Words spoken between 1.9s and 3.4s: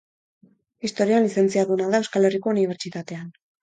da Euskal Herriko Unibertsitatean.